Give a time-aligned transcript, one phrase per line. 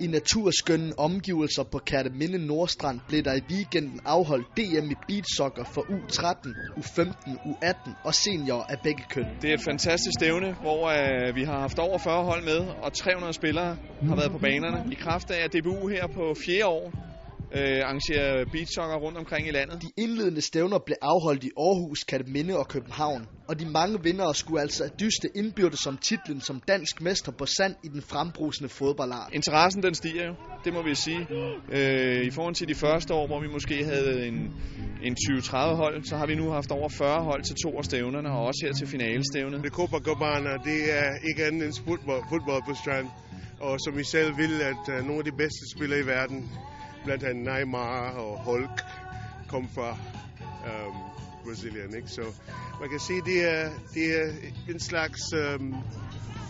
[0.00, 5.80] I naturskønne omgivelser på Kærteminde Nordstrand blev der i weekenden afholdt DM i beatsoccer for
[5.80, 6.48] U13,
[6.80, 9.26] U15, U18 og senior af begge køn.
[9.42, 12.92] Det er et fantastisk stævne, hvor øh, vi har haft over 40 hold med, og
[12.92, 13.76] 300 spillere
[14.08, 14.92] har været på banerne.
[14.92, 17.11] I kraft af, at DBU her på fjerde år
[17.54, 19.82] øh, arrangerer beachsoccer rundt omkring i landet.
[19.82, 24.60] De indledende stævner blev afholdt i Aarhus, Katteminde og København, og de mange vindere skulle
[24.60, 29.30] altså dyste indbyrde som titlen som dansk mester på sand i den frembrusende fodboldart.
[29.32, 30.34] Interessen den stiger jo,
[30.64, 31.26] det må vi sige.
[31.72, 34.52] Øh, I forhold til de første år, hvor vi måske havde en,
[35.02, 38.30] en 20-30 hold, så har vi nu haft over 40 hold til to af stævnerne,
[38.30, 39.62] og også her til finalestævnet.
[39.62, 43.08] Det Copacabana, det er ikke andet end fodbold, fodbold på strand.
[43.60, 46.50] Og som vi selv vil, at uh, nogle af de bedste spillere i verden
[47.04, 48.80] blandt andet Neymar og Hulk
[49.48, 49.90] kom fra
[50.70, 50.96] um,
[51.44, 51.94] Brasilien.
[51.96, 52.08] Ikke?
[52.08, 52.22] Så
[52.80, 54.26] man kan sige, det er, det er
[54.72, 55.74] en slags um,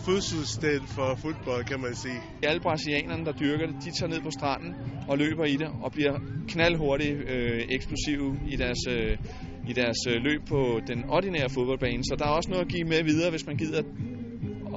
[0.05, 2.19] fødselssted for fodbold, kan man sige.
[2.43, 4.75] Alle brasilianerne, der dyrker det, de tager ned på stranden
[5.07, 9.17] og løber i det og bliver knaldhurtigt øh, eksplosive i deres, øh,
[9.69, 12.03] i deres øh, løb på den ordinære fodboldbane.
[12.03, 13.83] Så der er også noget at give med videre, hvis man gider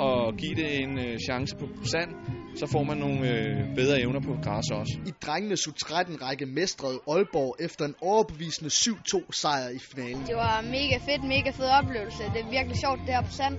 [0.08, 2.10] at give det en øh, chance på sand
[2.60, 4.94] så får man nogle øh, bedre evner på græs også.
[5.06, 10.26] I drengenes U13-række mestrede Aalborg efter en overbevisende 7-2 sejr i finalen.
[10.26, 12.22] Det var mega fedt, mega fed oplevelse.
[12.34, 13.56] Det er virkelig sjovt det her på sand.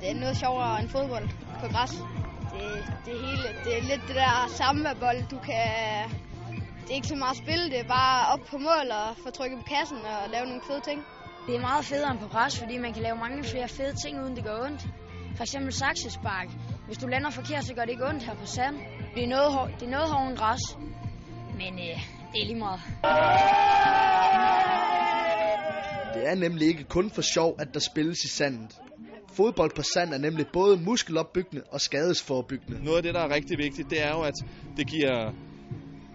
[0.00, 1.28] Det er noget sjovere end fodbold
[1.62, 1.92] på græs.
[2.54, 2.66] Det,
[3.06, 5.20] det, hele, det er lidt det der samme bold.
[5.34, 5.66] Du kan,
[6.82, 9.30] det er ikke så meget at spille, det er bare op på mål og få
[9.30, 11.00] trykket på kassen og lave nogle fede ting.
[11.46, 14.22] Det er meget federe end på græs, fordi man kan lave mange flere fede ting,
[14.22, 14.82] uden det gør ondt.
[15.36, 16.48] For eksempel saksespark.
[16.90, 18.76] Hvis du lander forkert, så gør det ikke ondt her på sand.
[19.14, 20.60] Det er noget, hår, det er noget hårdere end græs,
[21.60, 21.96] men øh,
[22.32, 22.80] det er lige meget.
[26.14, 28.80] Det er nemlig ikke kun for sjov, at der spilles i sandet.
[29.32, 32.84] Fodbold på sand er nemlig både muskelopbyggende og skadesforebyggende.
[32.84, 34.34] Noget af det, der er rigtig vigtigt, det er jo, at
[34.76, 35.32] det giver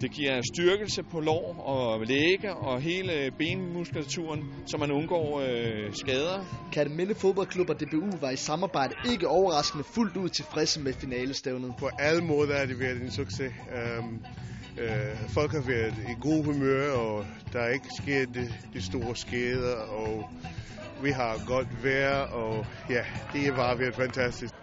[0.00, 6.44] det giver styrkelse på lår og læge og hele benmuskulaturen, så man undgår øh, skader.
[6.72, 11.74] Katteminde Fodboldklub og DBU var i samarbejde ikke overraskende fuldt ud tilfredse med finalestævnet.
[11.78, 13.52] På alle måder er det været en succes.
[13.98, 14.24] Um,
[14.78, 14.88] øh,
[15.28, 19.76] folk har været i god humør, og der er ikke sket de, de store skader,
[19.76, 20.30] og
[21.02, 24.54] vi har godt vejr, og ja, det er bare været fantastisk.